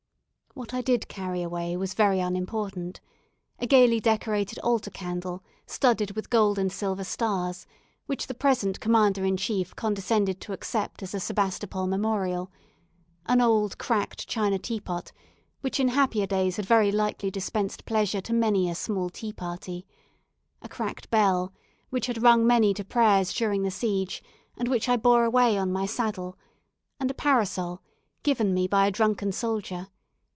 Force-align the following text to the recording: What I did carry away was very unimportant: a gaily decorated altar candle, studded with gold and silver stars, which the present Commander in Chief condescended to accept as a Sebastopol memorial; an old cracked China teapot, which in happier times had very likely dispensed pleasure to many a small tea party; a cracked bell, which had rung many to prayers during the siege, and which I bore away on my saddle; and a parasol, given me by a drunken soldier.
What 0.53 0.73
I 0.73 0.81
did 0.81 1.07
carry 1.07 1.41
away 1.43 1.77
was 1.77 1.93
very 1.93 2.19
unimportant: 2.19 2.99
a 3.57 3.65
gaily 3.65 4.01
decorated 4.01 4.59
altar 4.59 4.91
candle, 4.91 5.41
studded 5.65 6.11
with 6.11 6.29
gold 6.29 6.59
and 6.59 6.69
silver 6.69 7.05
stars, 7.05 7.65
which 8.05 8.27
the 8.27 8.33
present 8.33 8.81
Commander 8.81 9.23
in 9.23 9.37
Chief 9.37 9.73
condescended 9.77 10.41
to 10.41 10.51
accept 10.51 11.01
as 11.01 11.13
a 11.13 11.21
Sebastopol 11.21 11.87
memorial; 11.87 12.51
an 13.27 13.39
old 13.39 13.77
cracked 13.77 14.27
China 14.27 14.59
teapot, 14.59 15.13
which 15.61 15.79
in 15.79 15.87
happier 15.87 16.27
times 16.27 16.57
had 16.57 16.65
very 16.65 16.91
likely 16.91 17.31
dispensed 17.31 17.85
pleasure 17.85 18.19
to 18.19 18.33
many 18.33 18.69
a 18.69 18.75
small 18.75 19.09
tea 19.09 19.31
party; 19.31 19.87
a 20.61 20.67
cracked 20.67 21.09
bell, 21.09 21.53
which 21.91 22.07
had 22.07 22.21
rung 22.21 22.45
many 22.45 22.73
to 22.73 22.83
prayers 22.83 23.31
during 23.33 23.63
the 23.63 23.71
siege, 23.71 24.21
and 24.57 24.67
which 24.67 24.89
I 24.89 24.97
bore 24.97 25.23
away 25.23 25.57
on 25.57 25.71
my 25.71 25.85
saddle; 25.85 26.37
and 26.99 27.09
a 27.09 27.13
parasol, 27.13 27.81
given 28.21 28.53
me 28.53 28.67
by 28.67 28.85
a 28.85 28.91
drunken 28.91 29.31
soldier. 29.31 29.87